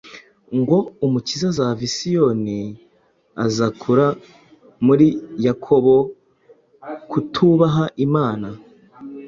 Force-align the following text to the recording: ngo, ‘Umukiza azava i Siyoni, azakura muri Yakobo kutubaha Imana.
ngo, 0.59 0.77
‘Umukiza 1.05 1.45
azava 1.51 1.81
i 1.89 1.91
Siyoni, 1.95 2.61
azakura 3.45 4.05
muri 4.85 5.07
Yakobo 5.45 5.95
kutubaha 7.09 7.83
Imana. 8.05 8.47